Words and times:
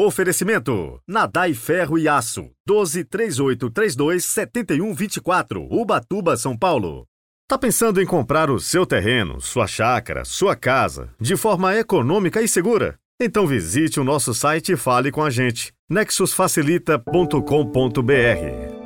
Oferecimento: 0.00 1.00
Nadai 1.08 1.54
Ferro 1.54 1.98
e 1.98 2.06
Aço. 2.06 2.52
12 2.64 3.02
3832 3.04 4.24
7124. 4.24 5.66
Ubatuba, 5.68 6.36
São 6.36 6.56
Paulo. 6.56 7.04
Tá 7.48 7.58
pensando 7.58 8.00
em 8.00 8.06
comprar 8.06 8.48
o 8.48 8.60
seu 8.60 8.86
terreno, 8.86 9.40
sua 9.40 9.66
chácara, 9.66 10.24
sua 10.24 10.54
casa, 10.54 11.10
de 11.18 11.36
forma 11.36 11.74
econômica 11.74 12.40
e 12.40 12.46
segura? 12.46 12.96
Então 13.20 13.44
visite 13.44 13.98
o 13.98 14.04
nosso 14.04 14.32
site 14.32 14.70
e 14.72 14.76
fale 14.76 15.10
com 15.10 15.24
a 15.24 15.30
gente. 15.30 15.72
nexusfacilita.com.br 15.90 18.77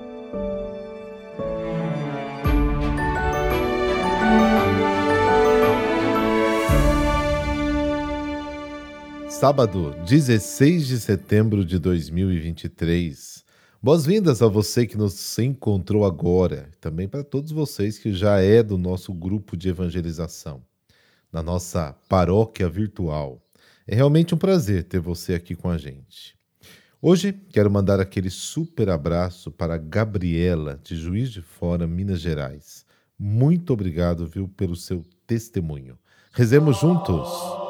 sábado, 9.42 9.92
16 10.06 10.86
de 10.86 11.00
setembro 11.00 11.64
de 11.64 11.76
2023. 11.76 13.44
Boas-vindas 13.82 14.40
a 14.40 14.46
você 14.46 14.86
que 14.86 14.96
nos 14.96 15.36
encontrou 15.36 16.04
agora, 16.04 16.70
também 16.80 17.08
para 17.08 17.24
todos 17.24 17.50
vocês 17.50 17.98
que 17.98 18.12
já 18.12 18.40
é 18.40 18.62
do 18.62 18.78
nosso 18.78 19.12
grupo 19.12 19.56
de 19.56 19.68
evangelização, 19.68 20.62
na 21.32 21.42
nossa 21.42 21.92
paróquia 22.08 22.68
virtual. 22.68 23.44
É 23.84 23.96
realmente 23.96 24.32
um 24.32 24.38
prazer 24.38 24.84
ter 24.84 25.00
você 25.00 25.34
aqui 25.34 25.56
com 25.56 25.68
a 25.68 25.76
gente. 25.76 26.36
Hoje 27.00 27.32
quero 27.32 27.68
mandar 27.68 27.98
aquele 27.98 28.30
super 28.30 28.88
abraço 28.90 29.50
para 29.50 29.76
Gabriela, 29.76 30.78
de 30.84 30.94
Juiz 30.94 31.32
de 31.32 31.42
Fora, 31.42 31.84
Minas 31.84 32.20
Gerais. 32.20 32.86
Muito 33.18 33.72
obrigado, 33.72 34.24
viu, 34.24 34.46
pelo 34.46 34.76
seu 34.76 35.02
testemunho. 35.26 35.98
Rezemos 36.32 36.78
juntos. 36.78 37.61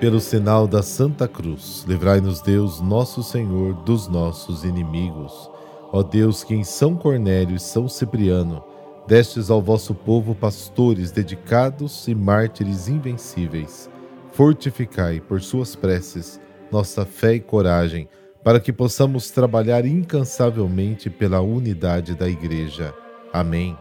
Pelo 0.00 0.20
sinal 0.20 0.68
da 0.68 0.82
Santa 0.82 1.26
Cruz, 1.26 1.84
livrai-nos 1.88 2.42
Deus, 2.42 2.82
nosso 2.82 3.22
Senhor, 3.22 3.72
dos 3.82 4.06
nossos 4.08 4.62
inimigos. 4.62 5.50
Ó 5.90 6.02
Deus, 6.02 6.44
que 6.44 6.54
em 6.54 6.64
São 6.64 6.94
Cornélio 6.94 7.56
e 7.56 7.60
São 7.60 7.88
Cipriano 7.88 8.62
destes 9.06 9.50
ao 9.50 9.62
vosso 9.62 9.94
povo 9.94 10.34
pastores 10.34 11.10
dedicados 11.12 12.08
e 12.08 12.14
mártires 12.14 12.88
invencíveis, 12.88 13.88
fortificai 14.32 15.20
por 15.20 15.40
suas 15.40 15.76
preces 15.76 16.40
nossa 16.70 17.06
fé 17.06 17.34
e 17.34 17.40
coragem, 17.40 18.08
para 18.42 18.60
que 18.60 18.72
possamos 18.72 19.30
trabalhar 19.30 19.86
incansavelmente 19.86 21.08
pela 21.08 21.40
unidade 21.40 22.14
da 22.14 22.28
Igreja. 22.28 22.92
Amém. 23.32 23.76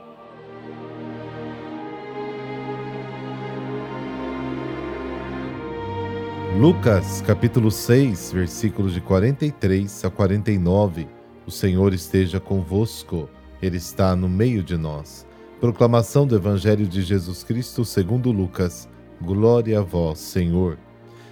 Lucas 6.57 7.21
capítulo 7.21 7.69
6, 7.69 8.31
versículos 8.31 8.93
de 8.93 9.01
43 9.01 10.05
a 10.05 10.09
49. 10.09 11.05
O 11.45 11.51
Senhor 11.51 11.93
esteja 11.93 12.39
convosco, 12.39 13.29
Ele 13.61 13.75
está 13.75 14.15
no 14.15 14.29
meio 14.29 14.63
de 14.63 14.77
nós. 14.77 15.27
Proclamação 15.59 16.25
do 16.25 16.33
Evangelho 16.33 16.87
de 16.87 17.01
Jesus 17.01 17.43
Cristo 17.43 17.83
segundo 17.83 18.31
Lucas. 18.31 18.87
Glória 19.21 19.79
a 19.79 19.81
vós, 19.81 20.19
Senhor. 20.19 20.77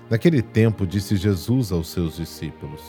Naquele 0.09 0.41
tempo 0.41 0.85
disse 0.85 1.15
Jesus 1.15 1.71
aos 1.71 1.87
seus 1.87 2.17
discípulos: 2.17 2.81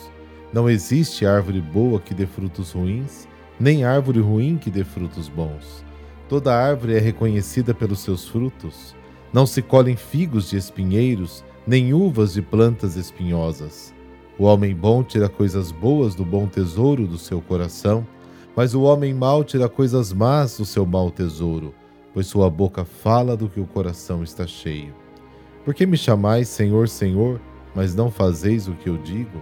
Não 0.51 0.69
existe 0.69 1.25
árvore 1.25 1.61
boa 1.61 2.01
que 2.01 2.13
dê 2.13 2.27
frutos 2.27 2.73
ruins, 2.73 3.29
nem 3.57 3.85
árvore 3.85 4.19
ruim 4.19 4.57
que 4.57 4.69
dê 4.69 4.83
frutos 4.83 5.29
bons. 5.29 5.85
Toda 6.27 6.53
árvore 6.53 6.97
é 6.97 6.99
reconhecida 6.99 7.73
pelos 7.73 7.99
seus 7.99 8.27
frutos. 8.27 8.93
Não 9.31 9.45
se 9.45 9.61
colhem 9.61 9.95
figos 9.95 10.49
de 10.49 10.57
espinheiros, 10.57 11.45
nem 11.67 11.93
uvas 11.93 12.33
de 12.33 12.43
plantas 12.43 12.95
espinhosas. 12.95 13.93
O 14.37 14.43
homem 14.43 14.75
bom 14.75 15.03
tira 15.03 15.27
coisas 15.27 15.71
boas 15.71 16.13
do 16.13 16.23
bom 16.23 16.45
tesouro 16.45 17.07
do 17.07 17.17
seu 17.17 17.41
coração, 17.41 18.05
mas 18.55 18.75
o 18.75 18.83
homem 18.83 19.13
mau 19.13 19.43
tira 19.43 19.67
coisas 19.67 20.13
más 20.13 20.57
do 20.57 20.65
seu 20.65 20.85
mau 20.85 21.09
tesouro, 21.09 21.73
pois 22.13 22.27
sua 22.27 22.49
boca 22.49 22.85
fala 22.85 23.35
do 23.35 23.49
que 23.49 23.59
o 23.59 23.65
coração 23.65 24.23
está 24.23 24.45
cheio. 24.45 24.93
Por 25.63 25.73
que 25.73 25.87
me 25.87 25.97
chamais 25.97 26.49
Senhor, 26.49 26.87
Senhor, 26.87 27.41
mas 27.73 27.95
não 27.95 28.11
fazeis 28.11 28.67
o 28.67 28.73
que 28.73 28.87
eu 28.87 28.97
digo? 28.97 29.41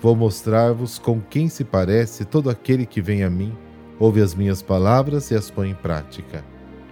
Vou 0.00 0.14
mostrar-vos 0.14 0.98
com 0.98 1.20
quem 1.20 1.48
se 1.48 1.64
parece 1.64 2.24
todo 2.24 2.48
aquele 2.48 2.86
que 2.86 3.02
vem 3.02 3.24
a 3.24 3.30
mim, 3.30 3.52
ouve 3.98 4.20
as 4.20 4.34
minhas 4.34 4.62
palavras 4.62 5.30
e 5.32 5.34
as 5.34 5.50
põe 5.50 5.70
em 5.70 5.74
prática. 5.74 6.44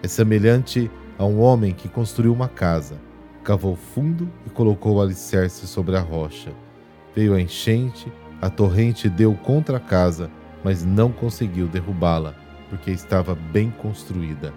É 0.02 0.08
semelhante 0.08 0.90
a 1.16 1.24
um 1.24 1.40
homem 1.40 1.72
que 1.72 1.88
construiu 1.88 2.32
uma 2.32 2.48
casa 2.48 3.11
cavou 3.42 3.76
fundo 3.76 4.30
e 4.46 4.50
colocou 4.50 4.96
o 4.96 5.00
alicerce 5.00 5.66
sobre 5.66 5.96
a 5.96 6.00
rocha. 6.00 6.52
Veio 7.14 7.34
a 7.34 7.40
enchente, 7.40 8.10
a 8.40 8.48
torrente 8.48 9.08
deu 9.08 9.34
contra 9.34 9.76
a 9.76 9.80
casa, 9.80 10.30
mas 10.64 10.84
não 10.84 11.10
conseguiu 11.12 11.66
derrubá-la, 11.66 12.34
porque 12.70 12.90
estava 12.90 13.34
bem 13.34 13.70
construída. 13.70 14.52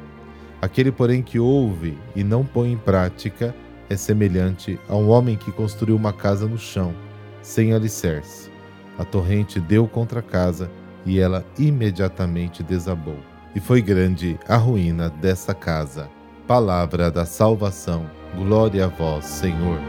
Aquele, 0.62 0.92
porém, 0.92 1.22
que 1.22 1.40
ouve 1.40 1.98
e 2.16 2.24
não 2.24 2.46
põe 2.46 2.72
em 2.72 2.78
prática 2.78 3.54
é 3.90 3.96
semelhante 3.96 4.80
a 4.90 4.96
um 4.96 5.10
homem 5.10 5.36
que 5.36 5.52
construiu 5.52 5.96
uma 5.96 6.14
casa 6.14 6.48
no 6.48 6.58
chão, 6.58 6.94
sem 7.42 7.74
alicerce. 7.74 8.50
A 8.98 9.04
torrente 9.04 9.60
deu 9.60 9.88
contra 9.88 10.22
a 10.22 10.24
casa 10.24 10.72
e 11.06 11.20
ela 11.20 11.46
imediatamente 11.60 12.64
desabou. 12.64 13.20
E 13.54 13.60
foi 13.60 13.82
grande 13.82 14.40
a 14.48 14.58
ruína 14.58 15.10
dessa 15.10 15.54
casa. 15.54 16.10
Palavra 16.48 17.10
da 17.10 17.26
salvação. 17.26 18.08
Glória 18.36 18.86
a 18.86 18.88
vós, 18.88 19.26
Senhor. 19.26 19.80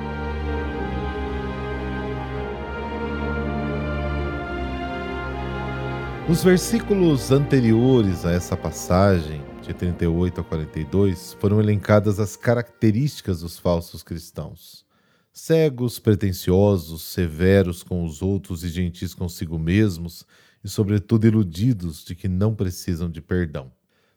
Nos 6.26 6.42
versículos 6.42 7.30
anteriores 7.30 8.24
a 8.24 8.32
essa 8.32 8.56
passagem, 8.56 9.44
de 9.60 9.74
38 9.74 10.40
a 10.40 10.44
42, 10.44 11.36
foram 11.38 11.60
elencadas 11.60 12.18
as 12.18 12.36
características 12.36 13.40
dos 13.40 13.58
falsos 13.58 14.02
cristãos. 14.02 14.86
Cegos, 15.30 15.98
pretensiosos, 15.98 17.02
severos 17.02 17.82
com 17.82 18.02
os 18.02 18.22
outros 18.22 18.64
e 18.64 18.70
gentis 18.70 19.12
consigo 19.12 19.58
mesmos, 19.58 20.24
e, 20.64 20.70
sobretudo, 20.70 21.26
iludidos 21.26 22.02
de 22.02 22.14
que 22.14 22.28
não 22.28 22.54
precisam 22.54 23.10
de 23.10 23.20
perdão. 23.20 23.75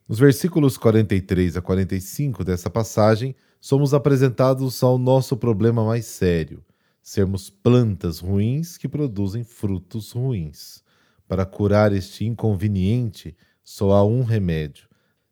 Nos 0.10 0.18
versículos 0.18 0.76
43 0.76 1.56
a 1.56 1.62
45 1.62 2.44
dessa 2.44 2.68
passagem, 2.68 3.36
somos 3.62 3.94
apresentados 3.94 4.82
ao 4.82 4.98
nosso 4.98 5.38
problema 5.38 5.86
mais 5.86 6.08
sério: 6.08 6.66
sermos 7.00 7.52
plantas 7.52 8.18
ruins 8.18 8.76
que 8.76 8.90
produzem 8.90 9.44
frutos 9.44 10.14
ruins. 10.14 10.84
Para 11.28 11.46
curar 11.46 11.94
este 11.94 12.26
inconveniente, 12.26 13.38
só 13.64 13.92
há 13.92 14.04
um 14.04 14.24
remédio. 14.24 14.88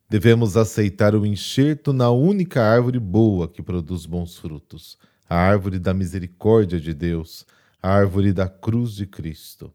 Devemos 0.08 0.56
aceitar 0.56 1.12
o 1.16 1.26
enxerto 1.26 1.92
na 1.92 2.12
única 2.12 2.62
árvore 2.62 3.00
boa 3.00 3.48
que 3.48 3.60
produz 3.60 4.06
bons 4.06 4.38
frutos, 4.38 4.96
a 5.28 5.34
árvore 5.34 5.80
da 5.80 5.92
misericórdia 5.92 6.80
de 6.80 6.94
Deus, 6.94 7.44
a 7.82 7.90
árvore 7.90 8.32
da 8.32 8.48
cruz 8.48 8.94
de 8.94 9.08
Cristo. 9.08 9.74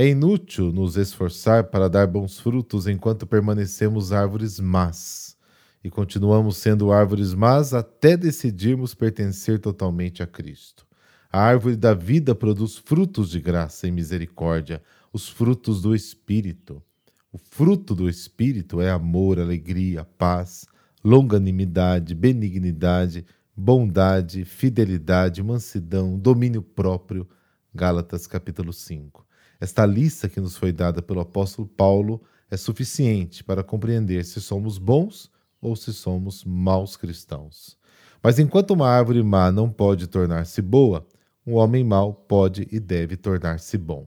É 0.00 0.08
inútil 0.08 0.72
nos 0.72 0.96
esforçar 0.96 1.64
para 1.64 1.86
dar 1.86 2.06
bons 2.06 2.40
frutos 2.40 2.86
enquanto 2.86 3.26
permanecemos 3.26 4.12
árvores 4.12 4.58
más 4.58 5.36
e 5.84 5.90
continuamos 5.90 6.56
sendo 6.56 6.90
árvores 6.90 7.34
más 7.34 7.74
até 7.74 8.16
decidirmos 8.16 8.94
pertencer 8.94 9.58
totalmente 9.58 10.22
a 10.22 10.26
Cristo. 10.26 10.86
A 11.30 11.42
árvore 11.42 11.76
da 11.76 11.92
vida 11.92 12.34
produz 12.34 12.78
frutos 12.78 13.28
de 13.28 13.42
graça 13.42 13.86
e 13.86 13.90
misericórdia, 13.90 14.82
os 15.12 15.28
frutos 15.28 15.82
do 15.82 15.94
Espírito. 15.94 16.82
O 17.30 17.36
fruto 17.36 17.94
do 17.94 18.08
Espírito 18.08 18.80
é 18.80 18.90
amor, 18.90 19.38
alegria, 19.38 20.02
paz, 20.16 20.66
longanimidade, 21.04 22.14
benignidade, 22.14 23.26
bondade, 23.54 24.46
fidelidade, 24.46 25.42
mansidão, 25.42 26.18
domínio 26.18 26.62
próprio. 26.62 27.28
Gálatas 27.74 28.26
capítulo 28.26 28.72
5. 28.72 29.28
Esta 29.60 29.84
lista 29.84 30.28
que 30.28 30.40
nos 30.40 30.56
foi 30.56 30.72
dada 30.72 31.02
pelo 31.02 31.20
apóstolo 31.20 31.68
Paulo 31.68 32.22
é 32.50 32.56
suficiente 32.56 33.44
para 33.44 33.62
compreender 33.62 34.24
se 34.24 34.40
somos 34.40 34.78
bons 34.78 35.30
ou 35.60 35.76
se 35.76 35.92
somos 35.92 36.42
maus 36.44 36.96
cristãos. 36.96 37.76
Mas 38.22 38.38
enquanto 38.38 38.70
uma 38.70 38.88
árvore 38.88 39.22
má 39.22 39.52
não 39.52 39.70
pode 39.70 40.06
tornar-se 40.06 40.62
boa, 40.62 41.06
um 41.46 41.54
homem 41.54 41.84
mau 41.84 42.14
pode 42.14 42.66
e 42.70 42.80
deve 42.80 43.16
tornar-se 43.16 43.76
bom. 43.76 44.06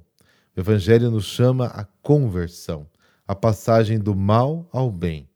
O 0.55 0.59
Evangelho 0.59 1.11
nos 1.11 1.25
chama 1.25 1.67
a 1.67 1.85
conversão, 2.01 2.87
a 3.27 3.35
passagem 3.35 3.99
do 3.99 4.15
mal 4.15 4.67
ao 4.71 4.91
bem. 4.91 5.29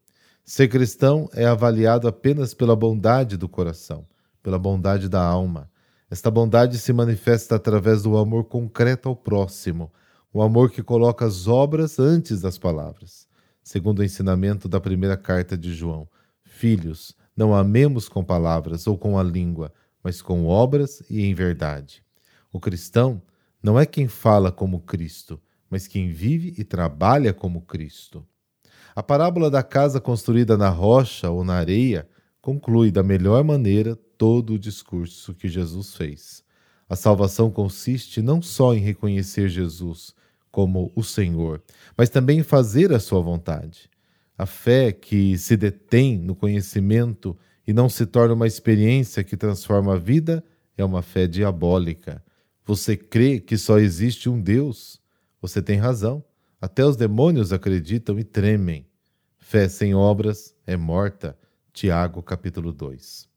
Ser 0.44 0.68
cristão 0.68 1.28
é 1.32 1.44
avaliado 1.44 2.08
apenas 2.08 2.54
pela 2.54 2.74
bondade 2.74 3.36
do 3.36 3.48
coração, 3.48 4.06
pela 4.42 4.58
bondade 4.58 5.08
da 5.08 5.22
alma. 5.22 5.70
Esta 6.10 6.30
bondade 6.30 6.78
se 6.78 6.92
manifesta 6.92 7.56
através 7.56 8.02
do 8.02 8.16
amor 8.16 8.44
concreto 8.44 9.08
ao 9.08 9.16
próximo, 9.16 9.92
o 10.32 10.42
amor 10.42 10.70
que 10.70 10.82
coloca 10.82 11.24
as 11.24 11.46
obras 11.46 11.98
antes 11.98 12.40
das 12.40 12.58
palavras 12.58 13.28
segundo 13.68 13.98
o 13.98 14.02
ensinamento 14.02 14.66
da 14.66 14.80
primeira 14.80 15.14
carta 15.14 15.54
de 15.54 15.74
João. 15.74 16.08
Filhos, 16.42 17.14
não 17.36 17.54
amemos 17.54 18.08
com 18.08 18.24
palavras 18.24 18.86
ou 18.86 18.96
com 18.96 19.18
a 19.18 19.22
língua, 19.22 19.70
mas 20.02 20.22
com 20.22 20.46
obras 20.46 21.02
e 21.10 21.20
em 21.26 21.34
verdade. 21.34 22.02
O 22.50 22.58
cristão 22.58 23.20
não 23.62 23.78
é 23.78 23.84
quem 23.84 24.08
fala 24.08 24.50
como 24.50 24.80
Cristo, 24.80 25.38
mas 25.68 25.86
quem 25.86 26.08
vive 26.08 26.54
e 26.56 26.64
trabalha 26.64 27.34
como 27.34 27.60
Cristo. 27.60 28.26
A 28.96 29.02
parábola 29.02 29.50
da 29.50 29.62
casa 29.62 30.00
construída 30.00 30.56
na 30.56 30.70
rocha 30.70 31.28
ou 31.28 31.44
na 31.44 31.56
areia 31.56 32.08
conclui 32.40 32.90
da 32.90 33.02
melhor 33.02 33.44
maneira 33.44 33.94
todo 34.16 34.54
o 34.54 34.58
discurso 34.58 35.34
que 35.34 35.46
Jesus 35.46 35.94
fez. 35.94 36.42
A 36.88 36.96
salvação 36.96 37.50
consiste 37.50 38.22
não 38.22 38.40
só 38.40 38.74
em 38.74 38.78
reconhecer 38.80 39.48
Jesus 39.48 40.14
como 40.50 40.90
o 40.96 41.02
Senhor, 41.02 41.62
mas 41.96 42.08
também 42.08 42.38
em 42.40 42.42
fazer 42.42 42.92
a 42.92 42.98
sua 42.98 43.20
vontade. 43.20 43.90
A 44.36 44.46
fé 44.46 44.92
que 44.92 45.36
se 45.36 45.56
detém 45.56 46.16
no 46.18 46.34
conhecimento 46.34 47.36
e 47.66 47.72
não 47.72 47.88
se 47.88 48.06
torna 48.06 48.34
uma 48.34 48.46
experiência 48.46 49.22
que 49.22 49.36
transforma 49.36 49.94
a 49.94 49.98
vida 49.98 50.42
é 50.76 50.84
uma 50.84 51.02
fé 51.02 51.26
diabólica. 51.26 52.24
Você 52.64 52.96
crê 52.96 53.40
que 53.40 53.58
só 53.58 53.78
existe 53.78 54.28
um 54.28 54.40
Deus? 54.40 55.00
Você 55.42 55.60
tem 55.60 55.76
razão. 55.76 56.24
Até 56.60 56.84
os 56.84 56.96
demônios 56.96 57.52
acreditam 57.52 58.18
e 58.18 58.24
tremem. 58.24 58.86
Fé 59.38 59.68
sem 59.68 59.94
obras 59.94 60.54
é 60.66 60.76
morta. 60.76 61.36
Tiago, 61.72 62.22
capítulo 62.22 62.72
2. 62.72 63.28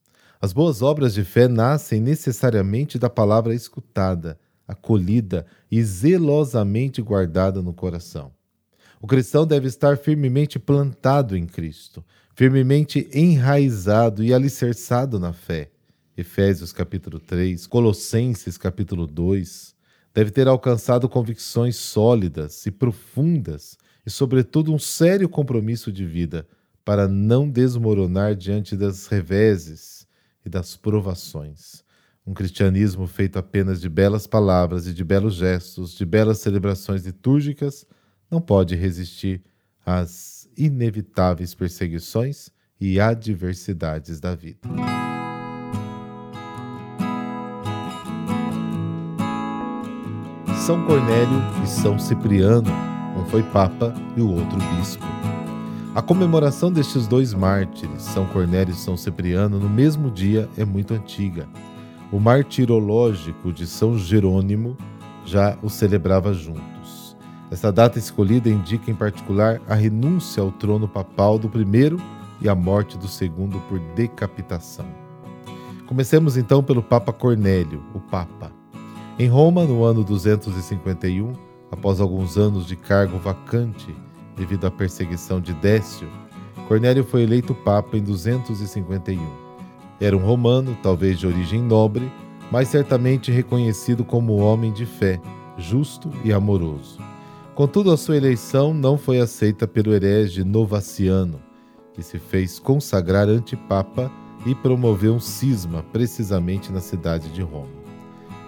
As 0.43 0.53
boas 0.53 0.81
obras 0.81 1.13
de 1.13 1.23
fé 1.23 1.47
nascem 1.47 2.01
necessariamente 2.01 2.97
da 2.97 3.11
palavra 3.11 3.53
escutada, 3.53 4.39
acolhida 4.67 5.45
e 5.69 5.83
zelosamente 5.83 6.99
guardada 6.99 7.61
no 7.61 7.71
coração. 7.71 8.31
O 8.99 9.05
cristão 9.05 9.45
deve 9.45 9.67
estar 9.67 9.99
firmemente 9.99 10.57
plantado 10.57 11.37
em 11.37 11.45
Cristo, 11.45 12.03
firmemente 12.33 13.07
enraizado 13.13 14.23
e 14.23 14.33
alicerçado 14.33 15.19
na 15.19 15.31
fé. 15.31 15.69
Efésios 16.17 16.73
capítulo 16.73 17.19
3, 17.19 17.67
Colossenses 17.67 18.57
capítulo 18.57 19.05
2, 19.05 19.75
deve 20.11 20.31
ter 20.31 20.47
alcançado 20.47 21.07
convicções 21.07 21.75
sólidas 21.75 22.65
e 22.65 22.71
profundas 22.71 23.77
e, 24.03 24.09
sobretudo, 24.09 24.73
um 24.73 24.79
sério 24.79 25.29
compromisso 25.29 25.91
de 25.91 26.03
vida 26.03 26.47
para 26.83 27.07
não 27.07 27.47
desmoronar 27.47 28.35
diante 28.35 28.75
das 28.75 29.05
reveses 29.05 30.00
e 30.45 30.49
das 30.49 30.75
provações. 30.75 31.83
Um 32.25 32.33
cristianismo 32.33 33.07
feito 33.07 33.39
apenas 33.39 33.81
de 33.81 33.89
belas 33.89 34.27
palavras 34.27 34.87
e 34.87 34.93
de 34.93 35.03
belos 35.03 35.35
gestos, 35.35 35.95
de 35.95 36.05
belas 36.05 36.39
celebrações 36.39 37.05
litúrgicas, 37.05 37.85
não 38.29 38.39
pode 38.39 38.75
resistir 38.75 39.43
às 39.85 40.47
inevitáveis 40.55 41.55
perseguições 41.55 42.49
e 42.79 42.99
adversidades 42.99 44.19
da 44.19 44.35
vida. 44.35 44.69
São 50.65 50.85
Cornélio 50.85 51.41
e 51.63 51.67
São 51.67 51.97
Cipriano, 51.97 52.69
um 53.17 53.25
foi 53.25 53.43
papa 53.43 53.93
e 54.15 54.21
o 54.21 54.29
outro 54.29 54.57
bispo. 54.77 55.20
A 55.93 56.01
comemoração 56.01 56.71
destes 56.71 57.05
dois 57.05 57.33
mártires, 57.33 58.03
São 58.03 58.25
Cornélio 58.25 58.71
e 58.71 58.77
São 58.77 58.95
Cipriano, 58.95 59.59
no 59.59 59.69
mesmo 59.69 60.09
dia 60.09 60.47
é 60.57 60.63
muito 60.63 60.93
antiga. 60.93 61.49
O 62.13 62.17
martirológico 62.17 63.51
de 63.51 63.67
São 63.67 63.97
Jerônimo 63.97 64.77
já 65.25 65.57
o 65.61 65.69
celebrava 65.69 66.33
juntos. 66.33 67.17
Esta 67.51 67.73
data 67.73 67.99
escolhida 67.99 68.47
indica 68.47 68.89
em 68.89 68.95
particular 68.95 69.59
a 69.67 69.75
renúncia 69.75 70.41
ao 70.41 70.49
trono 70.49 70.87
papal 70.87 71.37
do 71.37 71.49
primeiro 71.49 71.97
e 72.39 72.47
a 72.47 72.55
morte 72.55 72.97
do 72.97 73.09
segundo 73.09 73.59
por 73.67 73.77
decapitação. 73.93 74.85
Comecemos 75.87 76.37
então 76.37 76.63
pelo 76.63 76.81
Papa 76.81 77.11
Cornélio, 77.11 77.83
o 77.93 77.99
Papa. 77.99 78.49
Em 79.19 79.27
Roma, 79.27 79.65
no 79.65 79.83
ano 79.83 80.05
251, 80.05 81.33
após 81.69 81.99
alguns 81.99 82.37
anos 82.37 82.65
de 82.65 82.77
cargo 82.77 83.19
vacante, 83.19 83.93
devido 84.35 84.65
à 84.65 84.71
perseguição 84.71 85.39
de 85.39 85.53
Décio, 85.53 86.07
Cornélio 86.67 87.03
foi 87.03 87.23
eleito 87.23 87.53
papa 87.53 87.97
em 87.97 88.01
251. 88.01 89.19
Era 89.99 90.15
um 90.15 90.19
romano, 90.19 90.77
talvez 90.81 91.19
de 91.19 91.27
origem 91.27 91.61
nobre, 91.61 92.11
mas 92.51 92.69
certamente 92.69 93.31
reconhecido 93.31 94.03
como 94.03 94.37
homem 94.37 94.71
de 94.71 94.85
fé, 94.85 95.19
justo 95.57 96.09
e 96.23 96.33
amoroso. 96.33 96.99
Contudo, 97.55 97.91
a 97.91 97.97
sua 97.97 98.17
eleição 98.17 98.73
não 98.73 98.97
foi 98.97 99.19
aceita 99.19 99.67
pelo 99.67 99.93
herege 99.93 100.43
Novaciano, 100.43 101.41
que 101.93 102.01
se 102.01 102.17
fez 102.17 102.57
consagrar 102.57 103.27
antipapa 103.27 104.11
e 104.45 104.55
promoveu 104.55 105.13
um 105.13 105.19
cisma 105.19 105.83
precisamente 105.91 106.71
na 106.71 106.79
cidade 106.79 107.29
de 107.29 107.41
Roma. 107.41 107.81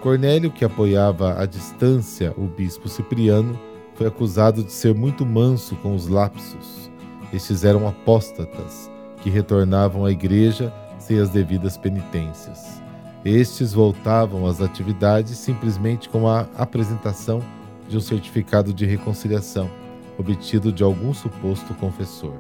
Cornélio, 0.02 0.52
que 0.52 0.66
apoiava 0.66 1.40
à 1.40 1.46
distância 1.46 2.34
o 2.38 2.48
bispo 2.48 2.90
Cipriano, 2.90 3.60
foi 3.96 4.08
acusado 4.08 4.64
de 4.64 4.72
ser 4.72 4.94
muito 4.94 5.26
manso 5.26 5.76
com 5.78 5.96
os 5.96 6.08
lapsos. 6.08 6.92
Estes 7.32 7.64
eram 7.64 7.88
apóstatas, 7.88 8.92
que 9.22 9.30
retornavam 9.30 10.06
à 10.06 10.12
igreja 10.12 10.74
sem 11.00 11.20
as 11.20 11.30
devidas 11.30 11.78
penitências. 11.78 12.82
Estes 13.26 13.74
voltavam 13.74 14.46
às 14.46 14.62
atividades 14.62 15.38
simplesmente 15.38 16.10
com 16.10 16.28
a 16.28 16.48
apresentação 16.58 17.42
de 17.88 17.98
um 17.98 18.02
certificado 18.02 18.74
de 18.74 18.86
reconciliação, 18.86 19.70
obtido 20.18 20.72
de 20.72 20.84
algum 20.84 21.14
suposto 21.14 21.74
confessor. 21.76 22.34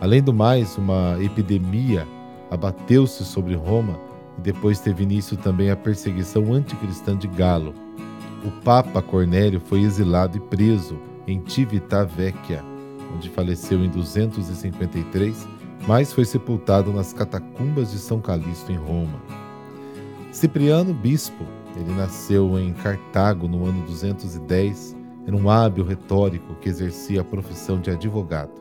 Além 0.00 0.22
do 0.22 0.32
mais, 0.32 0.76
uma 0.76 1.16
epidemia 1.20 2.06
abateu-se 2.50 3.24
sobre 3.24 3.54
Roma 3.54 3.98
e 4.38 4.40
depois 4.40 4.80
teve 4.80 5.04
início 5.04 5.36
também 5.36 5.70
a 5.70 5.76
perseguição 5.76 6.52
anticristã 6.52 7.16
de 7.16 7.28
Galo 7.28 7.74
o 8.44 8.50
Papa 8.62 9.02
Cornélio 9.02 9.60
foi 9.60 9.80
exilado 9.80 10.36
e 10.36 10.40
preso 10.40 10.98
em 11.26 11.42
Civitavecchia, 11.46 12.64
onde 13.14 13.28
faleceu 13.28 13.84
em 13.84 13.90
253, 13.90 15.46
mas 15.86 16.12
foi 16.12 16.24
sepultado 16.24 16.92
nas 16.92 17.12
catacumbas 17.12 17.90
de 17.90 17.98
São 17.98 18.20
Calixto, 18.20 18.72
em 18.72 18.76
Roma. 18.76 19.20
Cipriano, 20.32 20.94
bispo, 20.94 21.44
ele 21.76 21.92
nasceu 21.94 22.58
em 22.58 22.72
Cartago 22.72 23.46
no 23.48 23.66
ano 23.66 23.84
210, 23.86 24.96
era 25.26 25.36
um 25.36 25.50
hábil 25.50 25.84
retórico 25.84 26.54
que 26.56 26.68
exercia 26.68 27.20
a 27.20 27.24
profissão 27.24 27.80
de 27.80 27.90
advogado. 27.90 28.52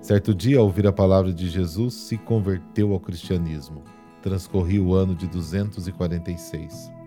Certo 0.00 0.34
dia, 0.34 0.58
ao 0.58 0.64
ouvir 0.64 0.86
a 0.86 0.92
palavra 0.92 1.32
de 1.32 1.48
Jesus, 1.48 1.94
se 1.94 2.16
converteu 2.16 2.92
ao 2.92 3.00
cristianismo. 3.00 3.82
Transcorria 4.22 4.82
o 4.82 4.94
ano 4.94 5.14
de 5.14 5.26
246. 5.26 6.97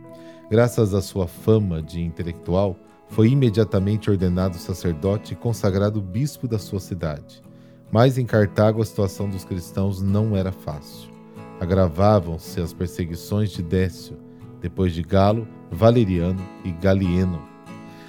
Graças 0.51 0.93
à 0.93 1.01
sua 1.01 1.27
fama 1.27 1.81
de 1.81 2.01
intelectual, 2.01 2.75
foi 3.07 3.29
imediatamente 3.29 4.11
ordenado 4.11 4.57
sacerdote 4.57 5.31
e 5.31 5.35
consagrado 5.37 6.01
bispo 6.01 6.45
da 6.45 6.59
sua 6.59 6.81
cidade. 6.81 7.41
Mas 7.89 8.17
em 8.17 8.25
Cartago 8.25 8.81
a 8.81 8.85
situação 8.85 9.29
dos 9.29 9.45
cristãos 9.45 10.01
não 10.01 10.35
era 10.35 10.51
fácil. 10.51 11.09
Agravavam-se 11.57 12.59
as 12.59 12.73
perseguições 12.73 13.51
de 13.51 13.63
Décio, 13.63 14.17
depois 14.59 14.93
de 14.93 15.01
Galo, 15.01 15.47
Valeriano 15.71 16.45
e 16.65 16.71
Galieno. 16.71 17.41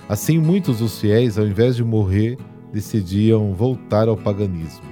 Assim, 0.09 0.39
muitos 0.39 0.79
dos 0.79 0.99
fiéis, 0.99 1.39
ao 1.39 1.47
invés 1.47 1.77
de 1.77 1.85
morrer, 1.85 2.37
decidiam 2.73 3.55
voltar 3.55 4.09
ao 4.09 4.17
paganismo. 4.17 4.83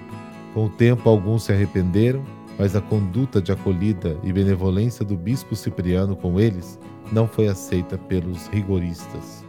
Com 0.54 0.66
o 0.66 0.70
tempo, 0.70 1.08
alguns 1.08 1.42
se 1.42 1.52
arrependeram, 1.52 2.24
mas 2.60 2.76
a 2.76 2.80
conduta 2.82 3.40
de 3.40 3.50
acolhida 3.50 4.18
e 4.22 4.30
benevolência 4.30 5.02
do 5.02 5.16
bispo 5.16 5.56
Cipriano 5.56 6.14
com 6.14 6.38
eles 6.38 6.78
não 7.10 7.26
foi 7.26 7.48
aceita 7.48 7.96
pelos 7.96 8.48
rigoristas. 8.48 9.42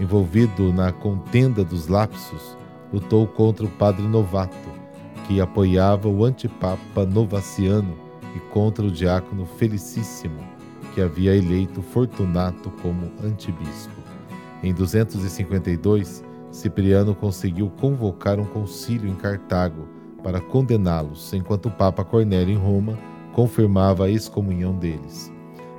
Envolvido 0.00 0.72
na 0.72 0.92
contenda 0.92 1.64
dos 1.64 1.88
lapsos, 1.88 2.56
lutou 2.92 3.26
contra 3.26 3.66
o 3.66 3.68
padre 3.68 4.06
Novato, 4.06 4.70
que 5.26 5.40
apoiava 5.40 6.08
o 6.08 6.24
antipapa 6.24 7.04
Novaciano, 7.04 7.98
e 8.36 8.38
contra 8.52 8.84
o 8.84 8.92
diácono 8.92 9.44
Felicíssimo, 9.44 10.38
que 10.94 11.00
havia 11.00 11.34
eleito 11.34 11.82
Fortunato 11.82 12.70
como 12.80 13.10
antibispo. 13.24 14.00
Em 14.62 14.72
252, 14.72 16.22
Cipriano 16.52 17.12
conseguiu 17.12 17.68
convocar 17.80 18.38
um 18.38 18.44
concílio 18.44 19.10
em 19.10 19.16
Cartago 19.16 19.96
para 20.26 20.40
condená-los, 20.40 21.32
enquanto 21.32 21.66
o 21.66 21.70
Papa 21.70 22.04
Cornélio 22.04 22.52
em 22.52 22.58
Roma 22.58 22.98
confirmava 23.32 24.06
a 24.06 24.10
excomunhão 24.10 24.74
deles. 24.74 25.32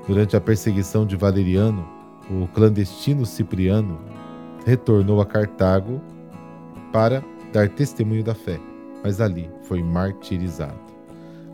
Durante 0.08 0.38
a 0.38 0.40
perseguição 0.42 1.06
de 1.06 1.18
Valeriano, 1.18 1.86
o 2.32 2.48
clandestino 2.48 3.26
Cipriano 3.26 4.00
retornou 4.66 5.20
a 5.20 5.26
Cartago 5.26 6.00
para 6.94 7.22
dar 7.52 7.68
testemunho 7.68 8.24
da 8.24 8.34
fé, 8.34 8.58
mas 9.04 9.20
ali 9.20 9.52
foi 9.64 9.84
martirizado. 9.84 10.80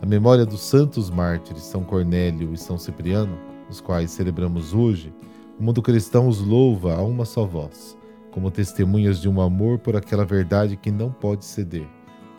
A 0.00 0.06
memória 0.06 0.46
dos 0.46 0.60
santos 0.60 1.10
mártires 1.10 1.64
São 1.64 1.82
Cornélio 1.82 2.54
e 2.54 2.56
São 2.56 2.78
Cipriano, 2.78 3.36
os 3.68 3.80
quais 3.80 4.12
celebramos 4.12 4.72
hoje, 4.72 5.12
o 5.58 5.64
mundo 5.64 5.82
cristão 5.82 6.28
os 6.28 6.38
louva 6.38 6.94
a 6.94 7.02
uma 7.02 7.24
só 7.24 7.44
voz, 7.44 7.98
como 8.30 8.52
testemunhas 8.52 9.20
de 9.20 9.28
um 9.28 9.40
amor 9.40 9.80
por 9.80 9.96
aquela 9.96 10.24
verdade 10.24 10.76
que 10.76 10.92
não 10.92 11.10
pode 11.10 11.44
ceder, 11.44 11.88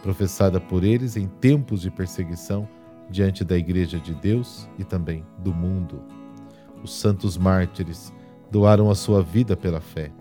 professada 0.06 0.62
por 0.62 0.84
eles 0.84 1.18
em 1.18 1.26
tempos 1.28 1.82
de 1.82 1.90
perseguição 1.90 2.70
diante 3.10 3.44
da 3.44 3.58
Igreja 3.58 4.00
de 4.00 4.14
Deus 4.14 4.70
e 4.78 4.84
também 4.84 5.26
do 5.40 5.52
mundo. 5.52 6.00
Os 6.84 6.94
santos 6.94 7.40
mártires 7.40 8.14
doaram 8.52 8.92
a 8.92 8.96
sua 8.96 9.24
vida 9.24 9.58
pela 9.58 9.82
fé. 9.82 10.12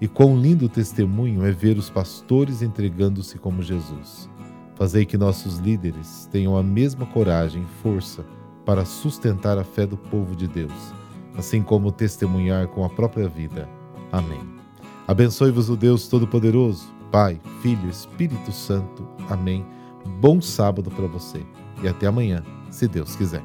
E 0.00 0.06
quão 0.06 0.36
lindo 0.36 0.68
testemunho 0.68 1.44
é 1.44 1.50
ver 1.50 1.76
os 1.76 1.90
pastores 1.90 2.62
entregando-se 2.62 3.36
como 3.36 3.62
Jesus. 3.62 4.30
Fazei 4.76 5.04
que 5.04 5.18
nossos 5.18 5.58
líderes 5.58 6.28
tenham 6.30 6.56
a 6.56 6.62
mesma 6.62 7.04
coragem 7.04 7.64
e 7.64 7.82
força 7.82 8.24
para 8.64 8.84
sustentar 8.84 9.58
a 9.58 9.64
fé 9.64 9.84
do 9.84 9.96
povo 9.96 10.36
de 10.36 10.46
Deus, 10.46 10.94
assim 11.36 11.62
como 11.62 11.90
testemunhar 11.90 12.68
com 12.68 12.84
a 12.84 12.88
própria 12.88 13.28
vida. 13.28 13.68
Amém. 14.12 14.40
Abençoe-vos 15.08 15.68
o 15.68 15.76
Deus 15.76 16.06
Todo-Poderoso, 16.06 17.01
Pai, 17.12 17.38
Filho, 17.60 17.90
Espírito 17.90 18.50
Santo. 18.50 19.06
Amém. 19.28 19.66
Bom 20.18 20.40
sábado 20.40 20.90
para 20.90 21.06
você 21.06 21.44
e 21.82 21.86
até 21.86 22.06
amanhã, 22.06 22.42
se 22.70 22.88
Deus 22.88 23.14
quiser. 23.14 23.44